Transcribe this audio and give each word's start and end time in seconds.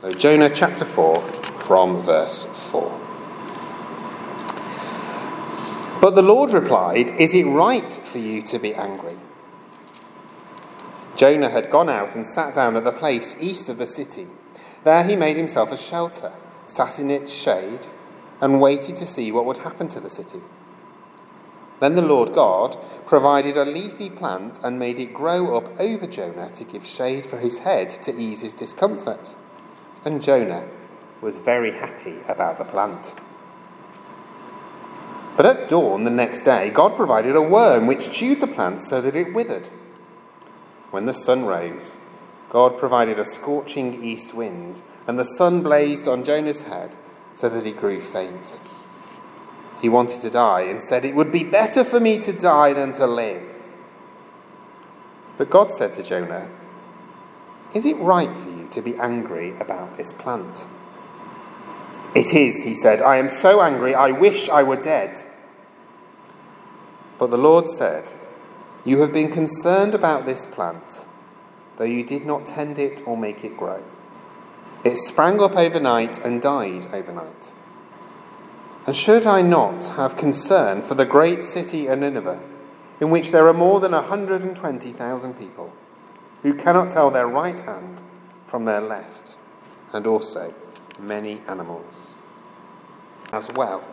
So, 0.00 0.12
Jonah 0.12 0.48
chapter 0.48 0.84
4, 0.84 1.16
from 1.16 2.02
verse 2.02 2.44
4. 2.70 2.88
But 6.00 6.14
the 6.14 6.22
Lord 6.22 6.52
replied, 6.52 7.10
Is 7.18 7.34
it 7.34 7.42
right 7.42 7.92
for 7.92 8.18
you 8.18 8.40
to 8.42 8.60
be 8.60 8.74
angry? 8.74 9.16
Jonah 11.16 11.50
had 11.50 11.68
gone 11.68 11.88
out 11.88 12.14
and 12.14 12.24
sat 12.24 12.54
down 12.54 12.76
at 12.76 12.84
the 12.84 12.92
place 12.92 13.34
east 13.40 13.68
of 13.68 13.78
the 13.78 13.88
city. 13.88 14.28
There 14.84 15.02
he 15.02 15.16
made 15.16 15.36
himself 15.36 15.72
a 15.72 15.76
shelter, 15.76 16.30
sat 16.64 17.00
in 17.00 17.10
its 17.10 17.34
shade, 17.34 17.88
and 18.40 18.60
waited 18.60 18.94
to 18.98 19.04
see 19.04 19.32
what 19.32 19.46
would 19.46 19.58
happen 19.58 19.88
to 19.88 19.98
the 19.98 20.08
city. 20.08 20.42
Then 21.80 21.96
the 21.96 22.02
Lord 22.02 22.34
God 22.34 22.78
provided 23.04 23.56
a 23.56 23.64
leafy 23.64 24.10
plant 24.10 24.60
and 24.62 24.78
made 24.78 25.00
it 25.00 25.12
grow 25.12 25.56
up 25.56 25.80
over 25.80 26.06
Jonah 26.06 26.50
to 26.50 26.64
give 26.64 26.86
shade 26.86 27.26
for 27.26 27.38
his 27.38 27.58
head 27.58 27.90
to 27.90 28.16
ease 28.16 28.42
his 28.42 28.54
discomfort. 28.54 29.34
And 30.08 30.22
Jonah 30.22 30.66
was 31.20 31.36
very 31.36 31.70
happy 31.70 32.20
about 32.26 32.56
the 32.56 32.64
plant. 32.64 33.14
But 35.36 35.44
at 35.44 35.68
dawn 35.68 36.04
the 36.04 36.10
next 36.10 36.46
day, 36.46 36.70
God 36.70 36.96
provided 36.96 37.36
a 37.36 37.42
worm 37.42 37.86
which 37.86 38.10
chewed 38.10 38.40
the 38.40 38.46
plant 38.46 38.80
so 38.80 39.02
that 39.02 39.14
it 39.14 39.34
withered. 39.34 39.68
When 40.92 41.04
the 41.04 41.12
sun 41.12 41.44
rose, 41.44 42.00
God 42.48 42.78
provided 42.78 43.18
a 43.18 43.24
scorching 43.26 44.02
east 44.02 44.32
wind, 44.32 44.80
and 45.06 45.18
the 45.18 45.26
sun 45.26 45.62
blazed 45.62 46.08
on 46.08 46.24
Jonah's 46.24 46.62
head 46.62 46.96
so 47.34 47.50
that 47.50 47.66
he 47.66 47.72
grew 47.72 48.00
faint. 48.00 48.60
He 49.82 49.90
wanted 49.90 50.22
to 50.22 50.30
die 50.30 50.62
and 50.62 50.82
said, 50.82 51.04
It 51.04 51.16
would 51.16 51.30
be 51.30 51.44
better 51.44 51.84
for 51.84 52.00
me 52.00 52.16
to 52.20 52.32
die 52.32 52.72
than 52.72 52.92
to 52.92 53.06
live. 53.06 53.62
But 55.36 55.50
God 55.50 55.70
said 55.70 55.92
to 55.92 56.02
Jonah, 56.02 56.48
Is 57.74 57.84
it 57.84 57.98
right 57.98 58.34
for 58.34 58.48
you 58.48 58.57
to 58.72 58.82
be 58.82 58.96
angry 58.96 59.56
about 59.58 59.96
this 59.96 60.12
plant? 60.12 60.66
It 62.14 62.34
is, 62.34 62.62
he 62.62 62.74
said. 62.74 63.02
I 63.02 63.16
am 63.16 63.28
so 63.28 63.60
angry, 63.60 63.94
I 63.94 64.10
wish 64.10 64.48
I 64.48 64.62
were 64.62 64.76
dead. 64.76 65.18
But 67.18 67.30
the 67.30 67.38
Lord 67.38 67.66
said, 67.66 68.12
You 68.84 69.00
have 69.00 69.12
been 69.12 69.30
concerned 69.30 69.94
about 69.94 70.24
this 70.24 70.46
plant, 70.46 71.06
though 71.76 71.84
you 71.84 72.02
did 72.02 72.24
not 72.24 72.46
tend 72.46 72.78
it 72.78 73.02
or 73.06 73.16
make 73.16 73.44
it 73.44 73.56
grow. 73.56 73.84
It 74.84 74.96
sprang 74.96 75.40
up 75.40 75.56
overnight 75.56 76.18
and 76.24 76.40
died 76.40 76.86
overnight. 76.92 77.54
And 78.86 78.96
should 78.96 79.26
I 79.26 79.42
not 79.42 79.88
have 79.96 80.16
concern 80.16 80.82
for 80.82 80.94
the 80.94 81.04
great 81.04 81.42
city 81.42 81.88
of 81.88 81.98
Nineveh, 81.98 82.40
in 83.00 83.10
which 83.10 83.32
there 83.32 83.46
are 83.48 83.54
more 83.54 83.80
than 83.80 83.92
120,000 83.92 85.34
people, 85.34 85.72
who 86.42 86.54
cannot 86.54 86.88
tell 86.88 87.10
their 87.10 87.26
right 87.26 87.60
hand 87.60 88.02
from 88.48 88.64
their 88.64 88.80
left, 88.80 89.36
and 89.92 90.06
also 90.06 90.54
many 90.98 91.40
animals 91.46 92.16
as 93.30 93.52
well. 93.52 93.84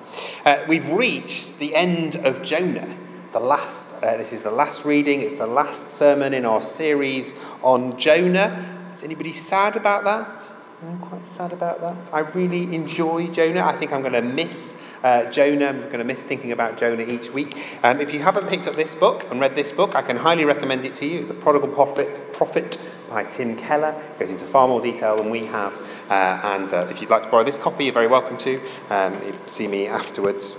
Uh, 0.45 0.63
we've 0.67 0.89
reached 0.91 1.59
the 1.59 1.75
end 1.75 2.15
of 2.15 2.41
Jonah. 2.41 2.95
The 3.33 3.39
last, 3.41 4.01
uh, 4.01 4.15
this 4.15 4.31
is 4.31 4.43
the 4.43 4.51
last 4.51 4.85
reading, 4.85 5.19
it's 5.19 5.35
the 5.35 5.45
last 5.45 5.89
sermon 5.89 6.33
in 6.33 6.45
our 6.45 6.61
series 6.61 7.35
on 7.61 7.97
Jonah. 7.99 8.91
Is 8.93 9.03
anybody 9.03 9.33
sad 9.33 9.75
about 9.75 10.05
that? 10.05 10.53
I'm 10.81 10.99
quite 10.99 11.25
sad 11.25 11.51
about 11.51 11.81
that. 11.81 12.13
I 12.13 12.19
really 12.19 12.73
enjoy 12.73 13.27
Jonah. 13.27 13.65
I 13.65 13.75
think 13.75 13.91
I'm 13.91 14.01
going 14.01 14.13
to 14.13 14.21
miss 14.21 14.81
uh, 15.03 15.29
Jonah. 15.31 15.67
I'm 15.67 15.81
going 15.81 15.99
to 15.99 16.05
miss 16.05 16.23
thinking 16.23 16.51
about 16.51 16.77
Jonah 16.77 17.03
each 17.03 17.31
week. 17.31 17.57
Um, 17.83 17.99
if 17.99 18.13
you 18.13 18.19
haven't 18.19 18.47
picked 18.47 18.67
up 18.67 18.75
this 18.75 18.93
book 18.93 19.29
and 19.31 19.41
read 19.41 19.55
this 19.55 19.71
book, 19.71 19.95
I 19.95 20.01
can 20.01 20.15
highly 20.15 20.45
recommend 20.45 20.85
it 20.85 20.95
to 20.95 21.05
you. 21.05 21.25
The 21.25 21.33
Prodigal 21.33 21.69
Prophet, 21.69 22.33
Prophet 22.33 22.79
by 23.09 23.23
Tim 23.23 23.55
Keller 23.55 23.95
goes 24.19 24.29
into 24.29 24.45
far 24.45 24.67
more 24.67 24.81
detail 24.81 25.17
than 25.17 25.29
we 25.29 25.45
have. 25.45 25.73
Uh, 26.09 26.39
and 26.43 26.73
uh, 26.73 26.87
if 26.89 27.01
you'd 27.01 27.09
like 27.09 27.23
to 27.23 27.29
borrow 27.29 27.43
this 27.43 27.57
copy, 27.57 27.85
you're 27.85 27.93
very 27.93 28.07
welcome 28.07 28.37
to. 28.37 28.61
Um, 28.89 29.19
see 29.47 29.67
me 29.67 29.87
afterwards. 29.87 30.57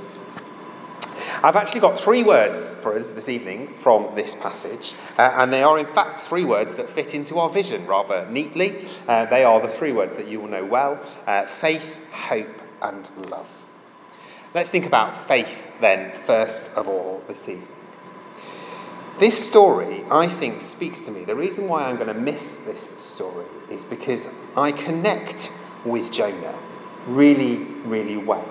I've 1.43 1.57
actually 1.57 1.81
got 1.81 2.01
three 2.01 2.23
words 2.23 2.75
for 2.75 2.95
us 2.97 3.11
this 3.11 3.29
evening 3.29 3.75
from 3.77 4.15
this 4.15 4.35
passage, 4.35 4.95
uh, 5.19 5.33
and 5.35 5.53
they 5.53 5.63
are 5.63 5.79
in 5.79 5.87
fact 5.87 6.19
three 6.19 6.45
words 6.45 6.77
that 6.77 6.89
fit 6.89 7.15
into 7.15 7.39
our 7.39 7.51
vision 7.51 7.87
rather 7.87 8.27
neatly. 8.31 8.89
Uh, 9.07 9.27
they 9.27 9.45
are 9.45 9.61
the 9.61 9.69
three 9.69 9.93
words 9.93 10.17
that 10.17 10.27
you 10.27 10.41
will 10.41 10.49
know 10.49 10.65
well 10.65 10.99
uh, 11.27 11.45
faith, 11.45 11.99
hope, 12.11 12.63
and 12.81 13.11
love. 13.31 13.49
Let's 14.55 14.71
think 14.71 14.87
about 14.87 15.29
faith 15.29 15.71
then, 15.81 16.13
first 16.13 16.73
of 16.73 16.89
all, 16.89 17.23
this 17.29 17.49
evening. 17.49 17.76
This 19.19 19.49
story, 19.49 20.05
I 20.11 20.29
think, 20.29 20.61
speaks 20.61 21.07
to 21.07 21.11
me. 21.11 21.25
The 21.25 21.35
reason 21.35 21.69
why 21.69 21.85
I'm 21.85 21.97
going 21.97 22.09
to 22.09 22.15
miss 22.15 22.57
this 22.57 22.83
story 23.03 23.47
is 23.71 23.83
because 23.83 24.29
I 24.55 24.73
connect 24.73 25.51
with 25.87 26.13
Jonah 26.13 26.59
really, 27.07 27.57
really 27.87 28.19
well. 28.19 28.47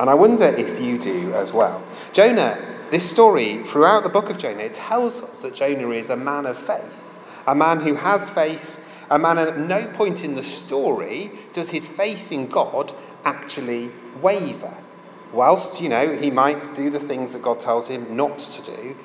And 0.00 0.10
I 0.10 0.14
wonder 0.14 0.46
if 0.46 0.80
you 0.80 0.98
do 0.98 1.32
as 1.34 1.52
well. 1.52 1.80
Jonah, 2.12 2.60
this 2.90 3.08
story, 3.08 3.62
throughout 3.62 4.02
the 4.02 4.08
book 4.08 4.30
of 4.30 4.38
Jonah, 4.38 4.64
it 4.64 4.74
tells 4.74 5.22
us 5.22 5.38
that 5.40 5.54
Jonah 5.54 5.90
is 5.90 6.10
a 6.10 6.16
man 6.16 6.46
of 6.46 6.58
faith, 6.58 7.16
a 7.46 7.54
man 7.54 7.78
who 7.78 7.94
has 7.94 8.28
faith, 8.28 8.80
a 9.10 9.18
man 9.18 9.38
at 9.38 9.58
no 9.58 9.86
point 9.86 10.24
in 10.24 10.34
the 10.34 10.42
story 10.42 11.30
does 11.52 11.70
his 11.70 11.86
faith 11.86 12.32
in 12.32 12.48
God 12.48 12.92
actually 13.24 13.92
waver. 14.20 14.76
Whilst, 15.32 15.80
you 15.80 15.88
know, 15.88 16.16
he 16.16 16.32
might 16.32 16.74
do 16.74 16.90
the 16.90 16.98
things 16.98 17.32
that 17.32 17.42
God 17.42 17.60
tells 17.60 17.86
him 17.86 18.16
not 18.16 18.40
to 18.40 18.62
do, 18.62 18.96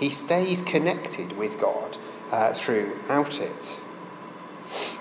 he 0.00 0.08
stays 0.08 0.62
connected 0.62 1.36
with 1.36 1.60
God 1.60 1.98
uh, 2.30 2.54
throughout 2.54 3.38
it. 3.38 3.78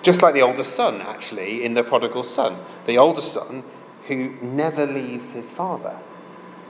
Just 0.04 0.22
like 0.22 0.34
the 0.34 0.42
older 0.42 0.66
son, 0.66 1.02
actually, 1.02 1.64
in 1.64 1.74
the 1.74 1.84
prodigal 1.84 2.26
son. 2.26 2.58
The 2.86 2.98
older 2.98 3.22
son 3.22 3.64
who 4.08 4.36
never 4.42 4.86
leaves 4.86 5.32
his 5.32 5.52
father. 5.52 6.00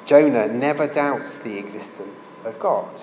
Jonah 0.05 0.47
never 0.47 0.85
doubts 0.85 1.39
the 1.39 1.57
existence 1.57 2.39
of 2.45 2.59
God. 2.59 3.01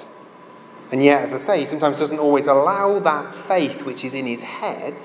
And 0.93 1.03
yet, 1.03 1.23
as 1.23 1.35
I 1.35 1.39
say, 1.39 1.61
he 1.61 1.67
sometimes 1.67 1.99
doesn't 1.99 2.21
always 2.21 2.47
allow 2.47 3.01
that 3.01 3.35
faith 3.35 3.83
which 3.83 4.05
is 4.05 4.15
in 4.15 4.27
his 4.27 4.43
head 4.43 5.03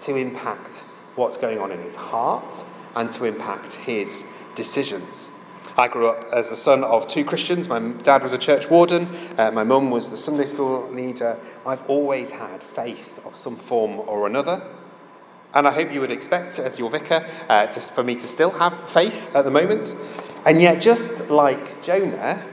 to 0.00 0.16
impact 0.16 0.84
what's 1.14 1.38
going 1.38 1.58
on 1.58 1.72
in 1.72 1.80
his 1.80 1.94
heart 1.94 2.64
and 2.94 3.10
to 3.12 3.24
impact 3.24 3.74
his 3.74 4.26
decisions. 4.54 5.30
I 5.76 5.88
grew 5.88 6.08
up 6.08 6.24
as 6.32 6.50
the 6.50 6.56
son 6.56 6.84
of 6.84 7.08
two 7.08 7.24
Christians. 7.24 7.68
My 7.68 7.80
dad 7.80 8.22
was 8.22 8.32
a 8.32 8.38
church 8.38 8.70
warden, 8.70 9.08
uh, 9.36 9.50
my 9.50 9.64
mum 9.64 9.90
was 9.90 10.10
the 10.10 10.16
Sunday 10.16 10.46
school 10.46 10.88
leader. 10.90 11.38
I've 11.66 11.84
always 11.88 12.30
had 12.30 12.62
faith 12.62 13.20
of 13.26 13.36
some 13.36 13.56
form 13.56 13.98
or 14.08 14.26
another. 14.26 14.62
And 15.52 15.68
I 15.68 15.72
hope 15.72 15.92
you 15.92 16.00
would 16.00 16.10
expect, 16.10 16.58
as 16.58 16.78
your 16.78 16.90
vicar, 16.90 17.26
uh, 17.48 17.66
to, 17.68 17.80
for 17.80 18.02
me 18.02 18.14
to 18.16 18.26
still 18.26 18.50
have 18.50 18.88
faith 18.88 19.34
at 19.34 19.44
the 19.44 19.50
moment. 19.50 19.94
And 20.46 20.60
yet, 20.60 20.80
just 20.82 21.30
like 21.30 21.82
Jonah, 21.82 22.44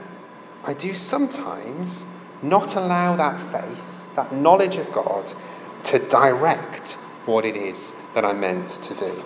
I 0.64 0.74
do 0.74 0.94
sometimes 0.94 2.06
not 2.42 2.76
allow 2.76 3.16
that 3.16 3.40
faith, 3.40 4.14
that 4.16 4.32
knowledge 4.32 4.76
of 4.76 4.92
God, 4.92 5.32
to 5.84 5.98
direct 5.98 6.94
what 7.26 7.44
it 7.44 7.56
is 7.56 7.94
that 8.14 8.24
I'm 8.24 8.40
meant 8.40 8.68
to 8.68 8.94
do. 8.94 9.24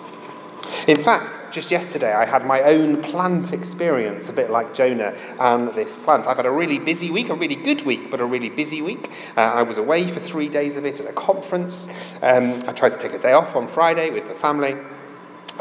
In 0.87 0.97
fact, 0.97 1.39
just 1.51 1.71
yesterday 1.71 2.13
I 2.13 2.25
had 2.25 2.45
my 2.45 2.61
own 2.61 3.01
plant 3.01 3.53
experience, 3.53 4.29
a 4.29 4.33
bit 4.33 4.49
like 4.49 4.73
Jonah 4.73 5.15
and 5.39 5.69
this 5.69 5.97
plant. 5.97 6.27
I've 6.27 6.37
had 6.37 6.45
a 6.45 6.51
really 6.51 6.79
busy 6.79 7.11
week, 7.11 7.29
a 7.29 7.35
really 7.35 7.55
good 7.55 7.83
week, 7.83 8.09
but 8.09 8.19
a 8.19 8.25
really 8.25 8.49
busy 8.49 8.81
week. 8.81 9.09
Uh, 9.35 9.41
I 9.41 9.63
was 9.63 9.77
away 9.77 10.07
for 10.07 10.19
three 10.19 10.49
days 10.49 10.77
of 10.77 10.85
it 10.85 10.99
at 10.99 11.07
a 11.07 11.13
conference. 11.13 11.87
Um, 12.21 12.63
I 12.67 12.73
tried 12.73 12.91
to 12.91 12.97
take 12.97 13.13
a 13.13 13.19
day 13.19 13.33
off 13.33 13.55
on 13.55 13.67
Friday 13.67 14.09
with 14.09 14.27
the 14.27 14.33
family. 14.33 14.75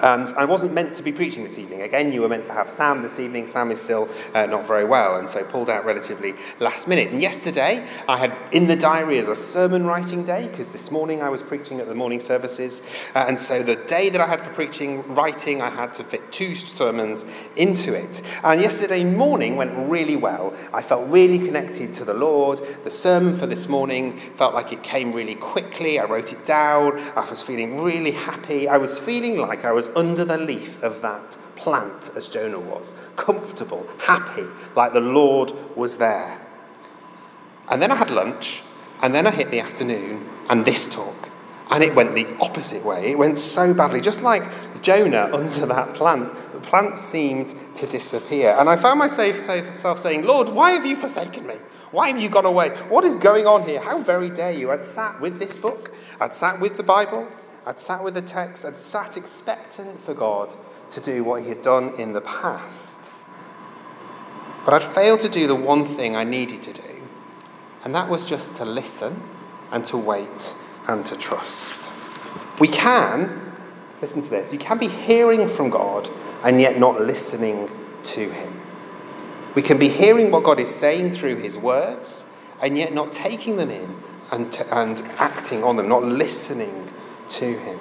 And 0.02 0.28
I 0.36 0.44
wasn't 0.44 0.74
meant 0.74 0.94
to 0.96 1.02
be 1.02 1.12
preaching 1.12 1.42
this 1.42 1.58
evening. 1.58 1.82
Again, 1.82 2.12
you 2.12 2.20
were 2.20 2.28
meant 2.28 2.44
to 2.46 2.52
have 2.52 2.70
Sam 2.70 3.02
this 3.02 3.18
evening. 3.18 3.46
Sam 3.46 3.70
is 3.70 3.80
still 3.80 4.08
uh, 4.34 4.46
not 4.46 4.66
very 4.66 4.84
well, 4.84 5.16
and 5.16 5.28
so 5.28 5.42
pulled 5.44 5.70
out 5.70 5.84
relatively 5.84 6.34
last 6.60 6.86
minute. 6.86 7.10
And 7.10 7.20
yesterday, 7.20 7.86
I 8.08 8.18
had 8.18 8.36
in 8.52 8.66
the 8.66 8.76
diary 8.76 9.18
as 9.18 9.28
a 9.28 9.36
sermon 9.36 9.86
writing 9.86 10.22
day, 10.22 10.48
because 10.48 10.68
this 10.70 10.90
morning 10.90 11.22
I 11.22 11.28
was 11.30 11.42
preaching 11.42 11.80
at 11.80 11.88
the 11.88 11.94
morning 11.94 12.20
services. 12.20 12.82
Uh, 13.14 13.24
and 13.28 13.38
so 13.38 13.62
the 13.62 13.76
day 13.76 14.10
that 14.10 14.20
I 14.20 14.26
had 14.26 14.40
for 14.40 14.52
preaching, 14.52 15.02
writing, 15.14 15.62
I 15.62 15.70
had 15.70 15.94
to 15.94 16.04
fit 16.04 16.30
two 16.30 16.54
sermons 16.54 17.24
into 17.56 17.94
it. 17.94 18.22
And 18.44 18.60
yesterday 18.60 19.04
morning 19.04 19.56
went 19.56 19.72
really 19.88 20.16
well. 20.16 20.54
I 20.72 20.82
felt 20.82 21.08
really 21.08 21.38
connected 21.38 21.92
to 21.94 22.04
the 22.04 22.14
Lord. 22.14 22.60
The 22.84 22.90
sermon 22.90 23.36
for 23.36 23.46
this 23.46 23.68
morning 23.68 24.20
felt 24.36 24.54
like 24.54 24.72
it 24.72 24.82
came 24.82 25.12
really 25.12 25.36
quickly. 25.36 25.98
I 25.98 26.04
wrote 26.04 26.32
it 26.32 26.44
down. 26.44 27.00
I 27.16 27.28
was 27.28 27.42
feeling 27.42 27.80
really 27.80 28.12
happy. 28.12 28.68
I 28.68 28.76
was 28.76 28.98
feeling 28.98 29.38
like 29.38 29.64
I 29.64 29.72
was 29.72 29.85
was 29.86 29.96
under 29.96 30.24
the 30.24 30.38
leaf 30.38 30.82
of 30.82 31.02
that 31.02 31.38
plant, 31.56 32.10
as 32.16 32.28
Jonah 32.28 32.60
was, 32.60 32.94
comfortable, 33.16 33.86
happy, 33.98 34.46
like 34.74 34.92
the 34.92 35.00
Lord 35.00 35.52
was 35.76 35.98
there. 35.98 36.40
And 37.68 37.82
then 37.82 37.90
I 37.90 37.96
had 37.96 38.10
lunch, 38.10 38.62
and 39.02 39.14
then 39.14 39.26
I 39.26 39.30
hit 39.30 39.50
the 39.50 39.60
afternoon 39.60 40.28
and 40.48 40.64
this 40.64 40.88
talk. 40.92 41.30
And 41.68 41.82
it 41.82 41.94
went 41.96 42.14
the 42.14 42.28
opposite 42.40 42.84
way. 42.84 43.10
It 43.10 43.18
went 43.18 43.38
so 43.38 43.74
badly, 43.74 44.00
just 44.00 44.22
like 44.22 44.44
Jonah 44.82 45.28
under 45.32 45.66
that 45.66 45.94
plant. 45.94 46.32
The 46.52 46.60
plant 46.60 46.96
seemed 46.96 47.54
to 47.74 47.86
disappear. 47.88 48.54
And 48.56 48.68
I 48.68 48.76
found 48.76 49.00
myself 49.00 49.98
saying, 49.98 50.24
Lord, 50.24 50.48
why 50.48 50.70
have 50.70 50.86
you 50.86 50.94
forsaken 50.94 51.44
me? 51.44 51.56
Why 51.90 52.08
have 52.08 52.20
you 52.20 52.28
gone 52.28 52.46
away? 52.46 52.70
What 52.88 53.04
is 53.04 53.16
going 53.16 53.48
on 53.48 53.64
here? 53.68 53.80
How 53.80 54.00
very 54.00 54.30
dare 54.30 54.52
you? 54.52 54.70
I'd 54.70 54.84
sat 54.84 55.20
with 55.20 55.40
this 55.40 55.56
book, 55.56 55.92
I'd 56.20 56.36
sat 56.36 56.60
with 56.60 56.76
the 56.76 56.84
Bible, 56.84 57.26
I'd 57.68 57.80
sat 57.80 58.04
with 58.04 58.14
the 58.14 58.22
text, 58.22 58.64
I'd 58.64 58.76
sat 58.76 59.16
expectant 59.16 60.00
for 60.00 60.14
God 60.14 60.54
to 60.90 61.00
do 61.00 61.24
what 61.24 61.42
he 61.42 61.48
had 61.48 61.62
done 61.62 61.92
in 61.98 62.12
the 62.12 62.20
past. 62.20 63.12
But 64.64 64.74
I'd 64.74 64.84
failed 64.84 65.18
to 65.20 65.28
do 65.28 65.48
the 65.48 65.56
one 65.56 65.84
thing 65.84 66.14
I 66.14 66.22
needed 66.22 66.62
to 66.62 66.72
do, 66.72 67.02
and 67.82 67.92
that 67.92 68.08
was 68.08 68.24
just 68.24 68.54
to 68.56 68.64
listen 68.64 69.20
and 69.72 69.84
to 69.86 69.96
wait 69.96 70.54
and 70.86 71.04
to 71.06 71.16
trust. 71.16 71.90
We 72.60 72.68
can, 72.68 73.52
listen 74.00 74.22
to 74.22 74.30
this, 74.30 74.52
you 74.52 74.60
can 74.60 74.78
be 74.78 74.88
hearing 74.88 75.48
from 75.48 75.68
God 75.68 76.08
and 76.44 76.60
yet 76.60 76.78
not 76.78 77.00
listening 77.00 77.68
to 78.04 78.30
him. 78.30 78.60
We 79.56 79.62
can 79.62 79.78
be 79.78 79.88
hearing 79.88 80.30
what 80.30 80.44
God 80.44 80.60
is 80.60 80.72
saying 80.72 81.14
through 81.14 81.36
his 81.36 81.58
words 81.58 82.24
and 82.62 82.78
yet 82.78 82.94
not 82.94 83.10
taking 83.10 83.56
them 83.56 83.70
in 83.70 83.96
and, 84.30 84.52
t- 84.52 84.62
and 84.70 85.00
acting 85.18 85.64
on 85.64 85.74
them, 85.76 85.88
not 85.88 86.04
listening 86.04 86.86
to 87.28 87.58
him. 87.58 87.78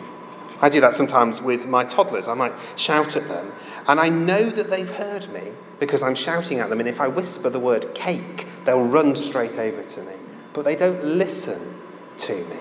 I 0.62 0.70
do 0.70 0.80
that 0.82 0.94
sometimes 0.94 1.42
with 1.42 1.68
my 1.68 1.84
toddlers. 1.84 2.28
I 2.28 2.34
might 2.34 2.54
shout 2.76 3.16
at 3.16 3.28
them, 3.28 3.52
and 3.88 4.00
I 4.00 4.10
know 4.10 4.50
that 4.50 4.70
they've 4.70 4.90
heard 4.90 5.28
me 5.30 5.52
because 5.80 6.02
I'm 6.02 6.16
shouting 6.16 6.60
at 6.60 6.70
them. 6.70 6.80
And 6.80 6.88
if 6.88 7.02
I 7.02 7.08
whisper 7.08 7.50
the 7.50 7.60
word 7.60 7.94
cake, 7.94 8.48
they'll 8.64 8.86
run 8.86 9.16
straight 9.16 9.58
over 9.58 9.84
to 9.84 10.02
me. 10.04 10.14
But 10.54 10.64
they 10.66 10.76
don't 10.76 11.04
listen 11.04 11.82
to 12.18 12.36
me. 12.36 12.58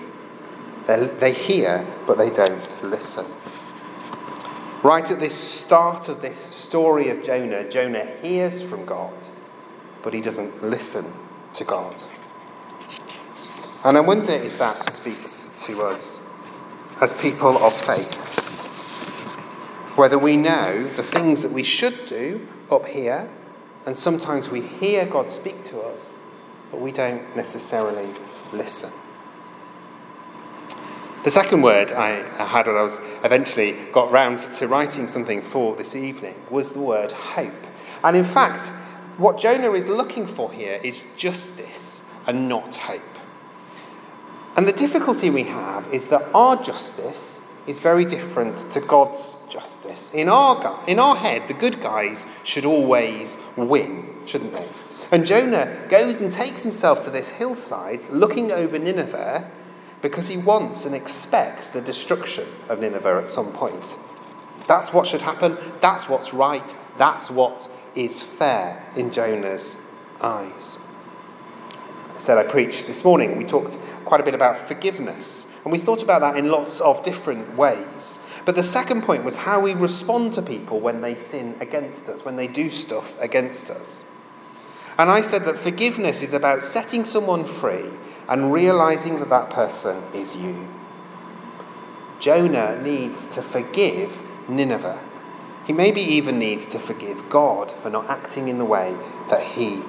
They, 0.87 1.07
they 1.07 1.33
hear, 1.33 1.87
but 2.05 2.17
they 2.17 2.29
don't 2.29 2.83
listen. 2.83 3.25
Right 4.83 5.09
at 5.09 5.19
this 5.19 5.33
start 5.33 6.09
of 6.09 6.21
this 6.21 6.39
story 6.39 7.09
of 7.09 7.23
Jonah, 7.23 7.67
Jonah 7.67 8.05
hears 8.21 8.61
from 8.61 8.85
God, 8.85 9.27
but 10.03 10.13
he 10.13 10.21
doesn't 10.21 10.63
listen 10.63 11.05
to 11.53 11.63
God. 11.63 12.03
And 13.83 13.97
I 13.97 14.01
wonder 14.01 14.33
if 14.33 14.59
that 14.59 14.91
speaks 14.91 15.49
to 15.65 15.81
us 15.81 16.24
as 17.01 17.13
people 17.13 17.57
of 17.57 17.73
faith. 17.73 18.13
Whether 19.97 20.17
we 20.17 20.37
know 20.37 20.83
the 20.83 21.03
things 21.03 21.41
that 21.41 21.51
we 21.51 21.63
should 21.63 22.05
do 22.05 22.47
up 22.71 22.85
here, 22.85 23.29
and 23.85 23.95
sometimes 23.95 24.49
we 24.49 24.61
hear 24.61 25.05
God 25.05 25.27
speak 25.27 25.63
to 25.65 25.81
us, 25.81 26.15
but 26.71 26.81
we 26.81 26.91
don't 26.91 27.35
necessarily 27.35 28.09
listen. 28.51 28.91
The 31.23 31.31
second 31.31 31.63
word 31.63 31.91
I 31.91 32.09
had 32.45 32.67
when 32.67 32.75
I 32.75 32.83
was 32.83 32.99
eventually 33.23 33.71
got 33.91 34.11
round 34.11 34.39
to 34.39 34.67
writing 34.67 35.07
something 35.07 35.41
for 35.41 35.75
this 35.75 35.95
evening 35.95 36.35
was 36.51 36.73
the 36.73 36.81
word 36.81 37.11
hope. 37.11 37.65
And 38.03 38.15
in 38.15 38.23
fact, 38.23 38.67
what 39.17 39.39
Jonah 39.39 39.71
is 39.71 39.87
looking 39.87 40.27
for 40.27 40.51
here 40.51 40.79
is 40.83 41.03
justice 41.17 42.03
and 42.27 42.47
not 42.47 42.75
hope. 42.75 43.14
And 44.55 44.67
the 44.67 44.73
difficulty 44.73 45.29
we 45.29 45.43
have 45.43 45.93
is 45.93 46.07
that 46.07 46.29
our 46.33 46.61
justice 46.61 47.41
is 47.67 47.79
very 47.79 48.05
different 48.05 48.57
to 48.71 48.79
God's 48.79 49.35
justice. 49.49 50.13
In 50.13 50.29
our, 50.29 50.83
in 50.87 50.99
our 50.99 51.15
head, 51.15 51.47
the 51.47 51.53
good 51.53 51.81
guys 51.81 52.25
should 52.43 52.65
always 52.65 53.37
win, 53.57 54.13
shouldn't 54.25 54.53
they? 54.53 54.65
And 55.11 55.25
Jonah 55.25 55.85
goes 55.89 56.21
and 56.21 56.31
takes 56.31 56.63
himself 56.63 56.99
to 57.01 57.09
this 57.09 57.31
hillside 57.31 58.01
looking 58.09 58.51
over 58.51 58.79
Nineveh 58.79 59.49
because 60.01 60.27
he 60.27 60.37
wants 60.37 60.85
and 60.85 60.95
expects 60.95 61.69
the 61.69 61.81
destruction 61.81 62.47
of 62.69 62.79
Nineveh 62.79 63.19
at 63.21 63.29
some 63.29 63.51
point. 63.51 63.97
That's 64.67 64.93
what 64.93 65.07
should 65.07 65.21
happen. 65.21 65.57
That's 65.81 66.07
what's 66.07 66.33
right. 66.33 66.75
That's 66.97 67.29
what 67.29 67.69
is 67.93 68.21
fair 68.21 68.83
in 68.95 69.11
Jonah's 69.11 69.77
eyes. 70.21 70.77
Said 72.17 72.37
I 72.37 72.43
preached 72.43 72.87
this 72.87 73.03
morning. 73.03 73.37
We 73.37 73.43
talked 73.43 73.77
quite 74.05 74.21
a 74.21 74.23
bit 74.23 74.33
about 74.33 74.57
forgiveness. 74.57 75.51
And 75.63 75.71
we 75.71 75.79
thought 75.79 76.01
about 76.01 76.21
that 76.21 76.37
in 76.37 76.49
lots 76.49 76.79
of 76.79 77.03
different 77.03 77.57
ways. 77.57 78.19
But 78.45 78.55
the 78.55 78.63
second 78.63 79.01
point 79.03 79.23
was 79.23 79.35
how 79.35 79.59
we 79.59 79.73
respond 79.73 80.33
to 80.33 80.41
people 80.41 80.79
when 80.79 81.01
they 81.01 81.15
sin 81.15 81.55
against 81.59 82.07
us, 82.07 82.23
when 82.23 82.35
they 82.35 82.47
do 82.47 82.69
stuff 82.69 83.19
against 83.19 83.69
us. 83.69 84.05
And 84.97 85.09
I 85.09 85.21
said 85.21 85.43
that 85.43 85.57
forgiveness 85.57 86.21
is 86.21 86.33
about 86.33 86.63
setting 86.63 87.03
someone 87.03 87.43
free 87.43 87.89
and 88.29 88.53
realizing 88.53 89.19
that 89.19 89.29
that 89.29 89.49
person 89.49 90.01
is 90.13 90.35
you. 90.35 90.69
Jonah 92.19 92.81
needs 92.81 93.27
to 93.35 93.41
forgive 93.41 94.21
Nineveh. 94.47 95.01
He 95.65 95.73
maybe 95.73 96.01
even 96.01 96.39
needs 96.39 96.65
to 96.67 96.79
forgive 96.79 97.29
God 97.29 97.71
for 97.71 97.89
not 97.89 98.09
acting 98.09 98.47
in 98.47 98.57
the 98.57 98.65
way 98.65 98.95
that 99.29 99.41
he 99.41 99.81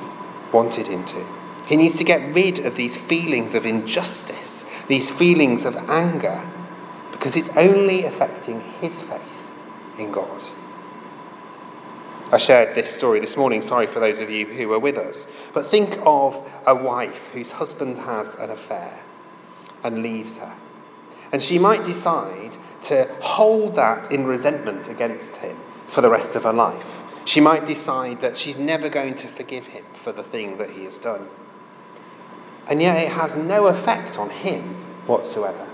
wanted 0.53 0.89
him 0.89 1.05
to. 1.05 1.36
He 1.67 1.77
needs 1.77 1.97
to 1.99 2.05
get 2.05 2.33
rid 2.35 2.61
of 2.61 2.77
these 2.77 2.97
feelings 2.97 3.55
of 3.55 3.67
injustice, 3.67 4.67
these 4.87 5.11
feelings 5.11 5.65
of 5.65 5.77
anger, 5.89 6.49
because 7.11 7.35
it's 7.35 7.55
only 7.57 8.05
affecting 8.05 8.61
his 8.81 9.03
faith 9.03 9.51
in 9.99 10.13
God. 10.13 10.43
I 12.31 12.39
shared 12.39 12.77
this 12.77 12.93
story 12.93 13.19
this 13.19 13.37
morning, 13.37 13.63
sorry 13.63 13.89
for 13.89 13.99
those 13.99 14.21
of 14.21 14.31
you 14.31 14.47
who 14.47 14.69
were 14.69 14.79
with 14.79 14.97
us, 14.97 15.27
but 15.53 15.67
think 15.67 15.99
of 16.05 16.49
a 16.65 16.75
wife 16.75 17.31
whose 17.33 17.53
husband 17.53 17.99
has 17.99 18.37
an 18.37 18.51
affair 18.51 19.03
and 19.83 20.03
leaves 20.03 20.39
her. 20.39 20.55
And 21.33 21.43
she 21.43 21.59
might 21.59 21.85
decide 21.85 22.57
to 22.83 23.09
hold 23.21 23.75
that 23.75 24.13
in 24.13 24.25
resentment 24.25 24.89
against 24.89 25.37
him 25.39 25.57
for 25.89 26.01
the 26.01 26.11
rest 26.11 26.37
of 26.37 26.45
her 26.45 26.53
life. 26.53 27.03
She 27.25 27.41
might 27.41 27.67
decide 27.67 28.21
that 28.21 28.37
she's 28.37 28.57
never 28.57 28.89
going 28.89 29.17
to 29.17 29.27
forgive 29.27 29.67
him 29.67 29.85
for 29.93 30.13
the 30.13 30.23
thing 30.23 30.59
that 30.59 30.71
he 30.71 30.85
has 30.85 30.99
done 30.99 31.29
and 32.69 32.83
yet 32.83 33.01
it 33.03 33.13
has 33.13 33.37
no 33.37 33.67
effect 33.67 34.19
on 34.19 34.31
him 34.31 34.75
whatsoever. 35.07 35.69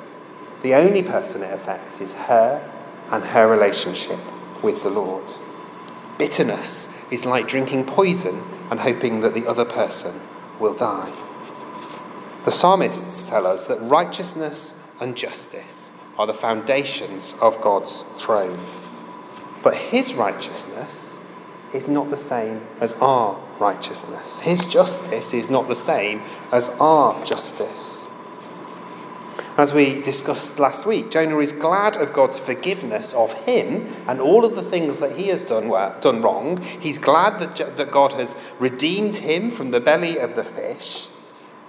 The 0.62 0.74
only 0.74 1.02
person 1.02 1.42
it 1.42 1.52
affects 1.52 2.00
is 2.00 2.12
her 2.12 2.70
and 3.10 3.24
her 3.24 3.48
relationship 3.48 4.20
with 4.62 4.82
the 4.82 4.90
Lord. 4.90 5.32
Bitterness 6.18 6.94
is 7.10 7.26
like 7.26 7.48
drinking 7.48 7.86
poison 7.86 8.42
and 8.70 8.80
hoping 8.80 9.20
that 9.20 9.34
the 9.34 9.46
other 9.46 9.64
person 9.64 10.20
will 10.60 10.74
die. 10.74 11.12
The 12.44 12.52
psalmists 12.52 13.28
tell 13.28 13.46
us 13.46 13.66
that 13.66 13.80
righteousness 13.82 14.74
and 15.00 15.16
justice 15.16 15.92
are 16.18 16.26
the 16.26 16.34
foundations 16.34 17.34
of 17.40 17.60
God's 17.60 18.02
throne. 18.16 18.58
But 19.62 19.76
his 19.76 20.14
righteousness 20.14 21.18
is 21.74 21.88
not 21.88 22.10
the 22.10 22.16
same 22.16 22.66
as 22.80 22.94
our 22.94 23.40
righteousness. 23.58 24.40
His 24.40 24.66
justice 24.66 25.32
is 25.32 25.50
not 25.50 25.68
the 25.68 25.76
same 25.76 26.22
as 26.50 26.68
our 26.80 27.24
justice. 27.24 28.08
As 29.56 29.74
we 29.74 30.00
discussed 30.00 30.58
last 30.58 30.86
week, 30.86 31.10
Jonah 31.10 31.38
is 31.38 31.52
glad 31.52 31.96
of 31.96 32.14
God's 32.14 32.38
forgiveness 32.38 33.12
of 33.12 33.34
him 33.44 33.86
and 34.08 34.18
all 34.18 34.46
of 34.46 34.54
the 34.54 34.62
things 34.62 34.96
that 34.98 35.16
he 35.16 35.28
has 35.28 35.44
done, 35.44 35.68
done 36.00 36.22
wrong. 36.22 36.62
He's 36.62 36.96
glad 36.96 37.38
that, 37.38 37.76
that 37.76 37.90
God 37.90 38.14
has 38.14 38.34
redeemed 38.58 39.16
him 39.16 39.50
from 39.50 39.70
the 39.70 39.80
belly 39.80 40.18
of 40.18 40.36
the 40.36 40.44
fish. 40.44 41.08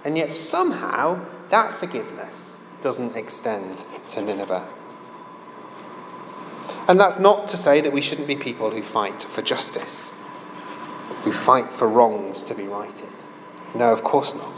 And 0.02 0.16
yet, 0.16 0.32
somehow, 0.32 1.26
that 1.50 1.74
forgiveness 1.74 2.56
doesn't 2.80 3.16
extend 3.16 3.84
to 4.08 4.22
Nineveh. 4.22 4.66
And 6.86 7.00
that's 7.00 7.18
not 7.18 7.48
to 7.48 7.56
say 7.56 7.80
that 7.80 7.92
we 7.92 8.02
shouldn't 8.02 8.28
be 8.28 8.36
people 8.36 8.70
who 8.70 8.82
fight 8.82 9.22
for 9.22 9.40
justice, 9.40 10.10
who 11.22 11.32
fight 11.32 11.72
for 11.72 11.88
wrongs 11.88 12.44
to 12.44 12.54
be 12.54 12.64
righted. 12.64 13.12
No, 13.74 13.92
of 13.92 14.04
course 14.04 14.34
not. 14.34 14.52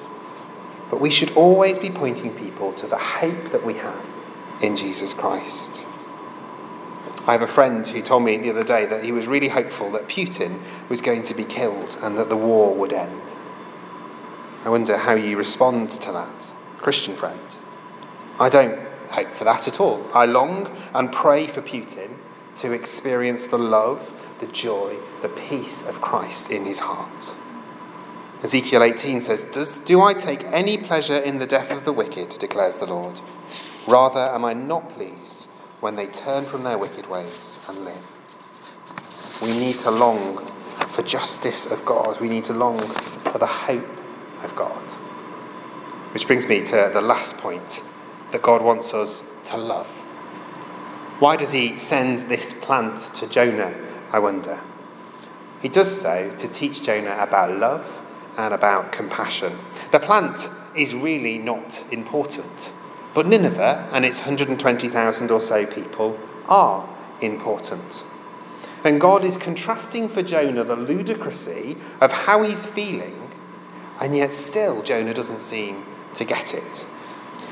But 0.90 1.00
we 1.00 1.10
should 1.10 1.32
always 1.36 1.78
be 1.78 1.90
pointing 1.90 2.34
people 2.34 2.72
to 2.74 2.86
the 2.86 2.98
hope 2.98 3.50
that 3.50 3.64
we 3.64 3.74
have 3.74 4.12
in 4.60 4.76
Jesus 4.76 5.12
Christ. 5.12 5.84
I 7.26 7.32
have 7.32 7.42
a 7.42 7.48
friend 7.48 7.86
who 7.86 8.02
told 8.02 8.22
me 8.22 8.38
the 8.38 8.50
other 8.50 8.62
day 8.62 8.86
that 8.86 9.04
he 9.04 9.10
was 9.10 9.26
really 9.26 9.48
hopeful 9.48 9.90
that 9.92 10.06
Putin 10.06 10.60
was 10.88 11.02
going 11.02 11.24
to 11.24 11.34
be 11.34 11.44
killed 11.44 11.98
and 12.00 12.16
that 12.18 12.28
the 12.28 12.36
war 12.36 12.72
would 12.72 12.92
end. 12.92 13.34
I 14.64 14.68
wonder 14.68 14.96
how 14.96 15.14
you 15.14 15.36
respond 15.36 15.90
to 15.92 16.12
that, 16.12 16.54
Christian 16.78 17.16
friend. 17.16 17.40
I 18.38 18.48
don't 18.48 18.85
hope 19.10 19.32
for 19.34 19.44
that 19.44 19.66
at 19.68 19.80
all. 19.80 20.06
I 20.14 20.26
long 20.26 20.74
and 20.94 21.12
pray 21.12 21.46
for 21.46 21.62
Putin 21.62 22.16
to 22.56 22.72
experience 22.72 23.46
the 23.46 23.58
love, 23.58 24.12
the 24.38 24.46
joy, 24.46 24.96
the 25.22 25.28
peace 25.28 25.86
of 25.86 26.00
Christ 26.00 26.50
in 26.50 26.64
his 26.64 26.80
heart. 26.80 27.36
Ezekiel 28.42 28.82
18 28.82 29.20
says, 29.20 29.44
Does, 29.44 29.78
Do 29.78 30.02
I 30.02 30.14
take 30.14 30.44
any 30.44 30.76
pleasure 30.76 31.16
in 31.16 31.38
the 31.38 31.46
death 31.46 31.72
of 31.72 31.84
the 31.84 31.92
wicked, 31.92 32.30
declares 32.30 32.76
the 32.76 32.86
Lord? 32.86 33.20
Rather, 33.86 34.20
am 34.20 34.44
I 34.44 34.52
not 34.52 34.90
pleased 34.90 35.44
when 35.80 35.96
they 35.96 36.06
turn 36.06 36.44
from 36.44 36.62
their 36.62 36.78
wicked 36.78 37.08
ways 37.08 37.64
and 37.68 37.84
live? 37.84 39.40
We 39.42 39.48
need 39.52 39.76
to 39.76 39.90
long 39.90 40.38
for 40.88 41.02
justice 41.02 41.70
of 41.70 41.84
God. 41.84 42.20
We 42.20 42.28
need 42.28 42.44
to 42.44 42.52
long 42.52 42.78
for 42.80 43.38
the 43.38 43.46
hope 43.46 43.88
of 44.42 44.54
God. 44.56 44.82
Which 46.12 46.26
brings 46.26 46.46
me 46.46 46.62
to 46.62 46.90
the 46.92 47.02
last 47.02 47.36
point 47.38 47.82
that 48.32 48.42
God 48.42 48.62
wants 48.62 48.92
us 48.94 49.28
to 49.44 49.56
love. 49.56 49.88
Why 51.18 51.36
does 51.36 51.52
he 51.52 51.76
send 51.76 52.20
this 52.20 52.52
plant 52.52 52.98
to 53.14 53.26
Jonah, 53.28 53.74
I 54.12 54.18
wonder? 54.18 54.60
He 55.62 55.68
does 55.68 56.00
so 56.00 56.30
to 56.30 56.48
teach 56.48 56.82
Jonah 56.82 57.16
about 57.18 57.56
love 57.56 58.02
and 58.36 58.52
about 58.52 58.92
compassion. 58.92 59.58
The 59.92 59.98
plant 59.98 60.50
is 60.76 60.94
really 60.94 61.38
not 61.38 61.84
important. 61.90 62.72
But 63.14 63.26
Nineveh 63.26 63.88
and 63.92 64.04
its 64.04 64.20
120,000 64.20 65.30
or 65.30 65.40
so 65.40 65.64
people 65.64 66.18
are 66.48 66.86
important. 67.22 68.04
And 68.84 69.00
God 69.00 69.24
is 69.24 69.38
contrasting 69.38 70.08
for 70.08 70.22
Jonah 70.22 70.64
the 70.64 70.76
ludicrousy 70.76 71.78
of 72.00 72.12
how 72.12 72.42
he's 72.42 72.66
feeling, 72.66 73.30
and 74.00 74.14
yet 74.14 74.34
still 74.34 74.82
Jonah 74.82 75.14
doesn't 75.14 75.40
seem 75.40 75.86
to 76.14 76.24
get 76.24 76.52
it. 76.52 76.86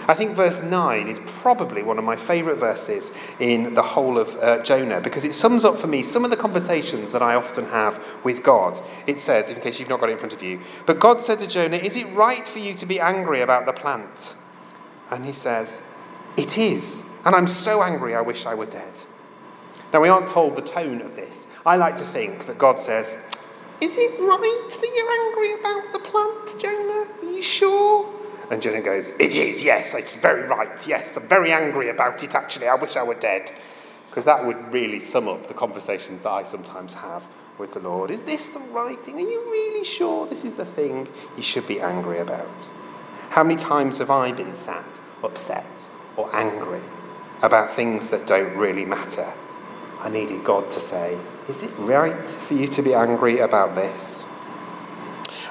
I 0.06 0.14
think 0.14 0.36
verse 0.36 0.62
9 0.62 1.08
is 1.08 1.18
probably 1.24 1.82
one 1.82 1.98
of 1.98 2.04
my 2.04 2.16
favourite 2.16 2.58
verses 2.58 3.12
in 3.38 3.74
the 3.74 3.82
whole 3.82 4.18
of 4.18 4.36
uh, 4.36 4.62
Jonah 4.62 5.00
because 5.00 5.24
it 5.24 5.34
sums 5.34 5.64
up 5.64 5.78
for 5.78 5.86
me 5.86 6.02
some 6.02 6.24
of 6.24 6.30
the 6.30 6.36
conversations 6.36 7.10
that 7.12 7.22
I 7.22 7.34
often 7.34 7.64
have 7.66 8.02
with 8.22 8.42
God. 8.42 8.78
It 9.06 9.18
says, 9.18 9.50
in 9.50 9.60
case 9.60 9.80
you've 9.80 9.88
not 9.88 10.00
got 10.00 10.10
it 10.10 10.12
in 10.12 10.18
front 10.18 10.34
of 10.34 10.42
you, 10.42 10.60
but 10.84 11.00
God 11.00 11.20
said 11.20 11.38
to 11.38 11.46
Jonah, 11.46 11.76
Is 11.76 11.96
it 11.96 12.06
right 12.14 12.46
for 12.46 12.58
you 12.58 12.74
to 12.74 12.86
be 12.86 13.00
angry 13.00 13.40
about 13.40 13.64
the 13.64 13.72
plant? 13.72 14.34
And 15.10 15.24
he 15.24 15.32
says, 15.32 15.82
It 16.36 16.58
is. 16.58 17.08
And 17.24 17.34
I'm 17.34 17.46
so 17.46 17.82
angry, 17.82 18.14
I 18.14 18.20
wish 18.20 18.44
I 18.44 18.54
were 18.54 18.66
dead. 18.66 19.00
Now, 19.92 20.00
we 20.00 20.08
aren't 20.08 20.28
told 20.28 20.56
the 20.56 20.62
tone 20.62 21.00
of 21.00 21.14
this. 21.14 21.48
I 21.64 21.76
like 21.76 21.96
to 21.96 22.04
think 22.04 22.46
that 22.46 22.58
God 22.58 22.78
says, 22.78 23.16
Is 23.80 23.96
it 23.96 24.20
right 24.20 24.68
that 24.68 24.92
you're 24.94 25.10
angry 25.26 25.52
about 25.60 25.92
the 25.92 26.00
plant, 26.00 26.60
Jonah? 26.60 27.06
Are 27.22 27.32
you 27.32 27.42
sure? 27.42 28.13
And 28.50 28.60
Jonah 28.60 28.82
goes, 28.82 29.10
It 29.18 29.36
is, 29.36 29.62
yes, 29.62 29.94
it's 29.94 30.16
very 30.16 30.46
right. 30.46 30.86
Yes, 30.86 31.16
I'm 31.16 31.28
very 31.28 31.52
angry 31.52 31.88
about 31.88 32.22
it, 32.22 32.34
actually. 32.34 32.68
I 32.68 32.74
wish 32.74 32.96
I 32.96 33.02
were 33.02 33.14
dead. 33.14 33.52
Because 34.08 34.26
that 34.26 34.46
would 34.46 34.72
really 34.72 35.00
sum 35.00 35.26
up 35.26 35.48
the 35.48 35.54
conversations 35.54 36.22
that 36.22 36.30
I 36.30 36.44
sometimes 36.44 36.94
have 36.94 37.26
with 37.58 37.72
the 37.72 37.80
Lord. 37.80 38.10
Is 38.10 38.22
this 38.22 38.46
the 38.46 38.60
right 38.60 38.98
thing? 39.00 39.16
Are 39.16 39.20
you 39.20 39.42
really 39.50 39.84
sure 39.84 40.26
this 40.26 40.44
is 40.44 40.54
the 40.54 40.64
thing 40.64 41.08
you 41.36 41.42
should 41.42 41.66
be 41.66 41.80
angry 41.80 42.18
about? 42.18 42.70
How 43.30 43.42
many 43.42 43.56
times 43.56 43.98
have 43.98 44.10
I 44.10 44.30
been 44.30 44.54
sat, 44.54 45.00
upset, 45.22 45.88
or 46.16 46.34
angry 46.34 46.82
about 47.42 47.72
things 47.72 48.10
that 48.10 48.26
don't 48.26 48.56
really 48.56 48.84
matter? 48.84 49.32
I 49.98 50.08
needed 50.08 50.44
God 50.44 50.70
to 50.72 50.80
say, 50.80 51.18
Is 51.48 51.62
it 51.62 51.72
right 51.78 52.28
for 52.28 52.54
you 52.54 52.68
to 52.68 52.82
be 52.82 52.94
angry 52.94 53.40
about 53.40 53.74
this? 53.74 54.26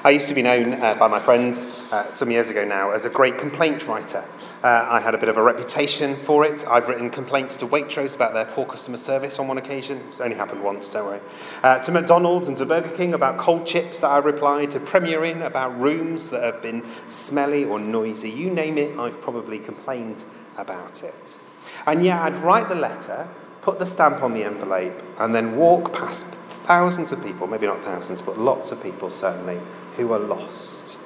I 0.06 0.10
used 0.10 0.28
to 0.28 0.34
be 0.34 0.42
known 0.42 0.74
uh, 0.74 0.94
by 0.98 1.08
my 1.08 1.18
friends 1.18 1.90
uh, 1.90 2.12
some 2.12 2.30
years 2.30 2.50
ago 2.50 2.62
now 2.62 2.90
as 2.90 3.06
a 3.06 3.08
great 3.08 3.38
complaint 3.38 3.86
writer. 3.86 4.22
Uh, 4.62 4.86
I 4.90 5.00
had 5.00 5.14
a 5.14 5.18
bit 5.18 5.30
of 5.30 5.38
a 5.38 5.42
reputation 5.42 6.14
for 6.14 6.44
it. 6.44 6.62
I've 6.68 6.88
written 6.88 7.08
complaints 7.08 7.56
to 7.56 7.66
Waitrose 7.66 8.14
about 8.14 8.34
their 8.34 8.44
poor 8.44 8.66
customer 8.66 8.98
service 8.98 9.38
on 9.38 9.48
one 9.48 9.56
occasion. 9.56 10.04
It's 10.08 10.20
only 10.20 10.36
happened 10.36 10.62
once, 10.62 10.92
don't 10.92 11.06
worry. 11.06 11.20
Uh, 11.62 11.78
to 11.78 11.90
McDonald's 11.90 12.48
and 12.48 12.56
to 12.58 12.66
Burger 12.66 12.94
King 12.94 13.14
about 13.14 13.38
cold 13.38 13.66
chips 13.66 14.00
that 14.00 14.08
I 14.08 14.18
replied. 14.18 14.72
To 14.72 14.80
Premier 14.80 15.24
Inn 15.24 15.40
about 15.40 15.80
rooms 15.80 16.28
that 16.28 16.42
have 16.42 16.60
been 16.60 16.84
smelly 17.08 17.64
or 17.64 17.78
noisy. 17.78 18.28
You 18.28 18.50
name 18.50 18.76
it, 18.76 18.98
I've 18.98 19.22
probably 19.22 19.58
complained 19.58 20.22
about 20.58 21.02
it. 21.02 21.38
And 21.86 22.04
yet 22.04 22.20
I'd 22.20 22.36
write 22.36 22.68
the 22.68 22.74
letter, 22.74 23.26
put 23.62 23.78
the 23.78 23.86
stamp 23.86 24.22
on 24.22 24.34
the 24.34 24.44
envelope, 24.44 25.02
and 25.18 25.34
then 25.34 25.56
walk 25.56 25.94
past 25.94 26.36
thousands 26.64 27.12
of 27.12 27.22
people, 27.22 27.46
maybe 27.46 27.66
not 27.66 27.82
thousands, 27.84 28.22
but 28.22 28.38
lots 28.38 28.72
of 28.72 28.82
people 28.82 29.10
certainly, 29.10 29.60
who 29.96 30.08
were 30.08 30.18
lost. 30.18 30.96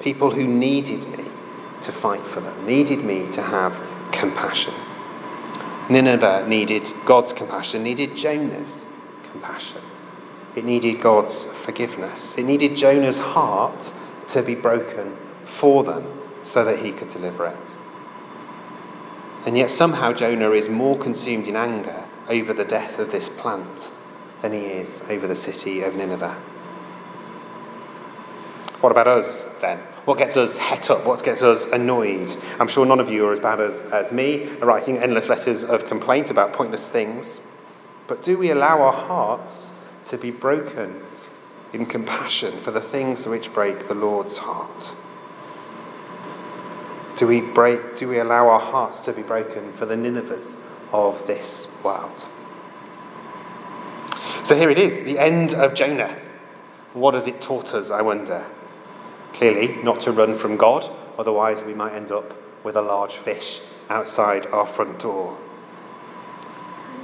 People 0.00 0.30
who 0.30 0.46
needed 0.46 1.08
me 1.16 1.24
to 1.82 1.92
fight 1.92 2.26
for 2.26 2.40
them, 2.40 2.66
needed 2.66 3.04
me 3.04 3.30
to 3.30 3.40
have 3.40 3.80
compassion. 4.12 4.74
Nineveh 5.88 6.46
needed 6.48 6.92
God's 7.06 7.32
compassion, 7.32 7.82
needed 7.82 8.16
Jonah's 8.16 8.86
compassion. 9.30 9.80
It 10.56 10.64
needed 10.64 11.00
God's 11.00 11.44
forgiveness. 11.44 12.36
It 12.36 12.44
needed 12.44 12.76
Jonah's 12.76 13.18
heart 13.18 13.92
to 14.28 14.42
be 14.42 14.56
broken 14.56 15.16
for 15.44 15.84
them 15.84 16.20
so 16.42 16.64
that 16.64 16.80
he 16.80 16.90
could 16.90 17.08
deliver 17.08 17.46
it. 17.46 17.56
And 19.46 19.56
yet, 19.56 19.70
somehow, 19.70 20.12
Jonah 20.12 20.50
is 20.50 20.68
more 20.68 20.98
consumed 20.98 21.46
in 21.46 21.54
anger 21.54 22.04
over 22.28 22.52
the 22.52 22.64
death 22.64 22.98
of 22.98 23.12
this 23.12 23.28
plant 23.28 23.90
than 24.42 24.52
he 24.52 24.60
is 24.60 25.02
over 25.10 25.26
the 25.26 25.36
city 25.36 25.82
of 25.82 25.94
Nineveh. 25.94 26.36
What 28.80 28.92
about 28.92 29.08
us 29.08 29.44
then? 29.60 29.78
What 30.04 30.18
gets 30.18 30.36
us 30.36 30.56
het 30.56 30.88
up? 30.88 31.04
What 31.04 31.22
gets 31.24 31.42
us 31.42 31.64
annoyed? 31.66 32.34
I'm 32.60 32.68
sure 32.68 32.86
none 32.86 33.00
of 33.00 33.10
you 33.10 33.26
are 33.26 33.32
as 33.32 33.40
bad 33.40 33.60
as, 33.60 33.80
as 33.92 34.12
me, 34.12 34.46
writing 34.60 34.98
endless 34.98 35.28
letters 35.28 35.64
of 35.64 35.86
complaint 35.86 36.30
about 36.30 36.52
pointless 36.52 36.88
things. 36.88 37.42
But 38.06 38.22
do 38.22 38.38
we 38.38 38.50
allow 38.50 38.80
our 38.82 38.92
hearts 38.92 39.72
to 40.04 40.16
be 40.16 40.30
broken 40.30 41.02
in 41.72 41.86
compassion 41.86 42.58
for 42.60 42.70
the 42.70 42.80
things 42.80 43.26
which 43.26 43.52
break 43.52 43.88
the 43.88 43.94
Lord's 43.94 44.38
heart? 44.38 44.94
Do 47.16 47.26
we, 47.26 47.40
break, 47.40 47.96
do 47.96 48.08
we 48.08 48.20
allow 48.20 48.48
our 48.48 48.60
hearts 48.60 49.00
to 49.00 49.12
be 49.12 49.22
broken 49.22 49.72
for 49.72 49.86
the 49.86 49.96
Ninevehs 49.96 50.62
of 50.92 51.26
this 51.26 51.76
world? 51.82 52.28
So 54.48 54.56
here 54.56 54.70
it 54.70 54.78
is, 54.78 55.04
the 55.04 55.18
end 55.18 55.52
of 55.52 55.74
Jonah. 55.74 56.16
What 56.94 57.12
has 57.12 57.26
it 57.26 57.38
taught 57.38 57.74
us, 57.74 57.90
I 57.90 58.00
wonder? 58.00 58.46
Clearly, 59.34 59.76
not 59.82 60.00
to 60.00 60.10
run 60.10 60.32
from 60.32 60.56
God, 60.56 60.88
otherwise, 61.18 61.62
we 61.62 61.74
might 61.74 61.92
end 61.92 62.10
up 62.10 62.34
with 62.64 62.74
a 62.74 62.80
large 62.80 63.16
fish 63.16 63.60
outside 63.90 64.46
our 64.46 64.64
front 64.64 65.00
door. 65.00 65.36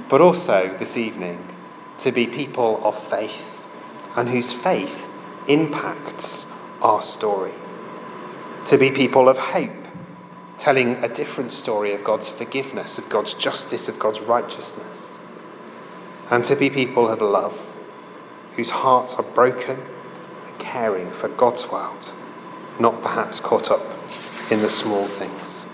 But 0.09 0.21
also, 0.21 0.75
this 0.79 0.97
evening, 0.97 1.47
to 1.99 2.11
be 2.11 2.25
people 2.25 2.83
of 2.83 2.97
faith 3.11 3.61
and 4.15 4.27
whose 4.27 4.51
faith 4.51 5.07
impacts 5.47 6.51
our 6.81 7.03
story. 7.03 7.53
To 8.65 8.77
be 8.79 8.89
people 8.89 9.29
of 9.29 9.37
hope, 9.37 9.87
telling 10.57 10.95
a 11.03 11.09
different 11.09 11.51
story 11.51 11.93
of 11.93 12.03
God's 12.03 12.27
forgiveness, 12.27 12.97
of 12.97 13.07
God's 13.07 13.35
justice, 13.35 13.87
of 13.87 13.99
God's 13.99 14.21
righteousness. 14.21 15.21
And 16.29 16.43
to 16.45 16.55
be 16.55 16.69
people 16.69 17.07
of 17.07 17.21
love, 17.21 17.75
whose 18.55 18.71
hearts 18.71 19.15
are 19.15 19.23
broken 19.23 19.79
caring 20.75 21.11
for 21.11 21.29
God's 21.29 21.71
world, 21.71 22.13
not 22.79 23.01
perhaps 23.01 23.39
caught 23.39 23.71
up 23.71 23.81
in 24.51 24.61
the 24.61 24.69
small 24.69 25.05
things. 25.05 25.65